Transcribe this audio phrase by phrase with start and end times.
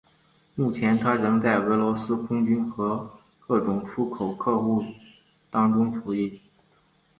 [0.55, 4.83] 目前它仍在俄罗斯空军和各种出口客户
[5.51, 6.41] 当中服役。